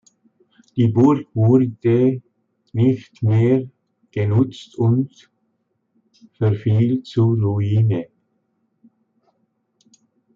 Die 0.75 0.87
Burg 0.87 1.27
wurde 1.35 2.23
nicht 2.73 3.21
mehr 3.21 3.69
genutzt 4.09 4.75
und 4.79 5.29
verfiel 6.39 7.03
zur 7.03 7.37
Ruine. 7.39 8.07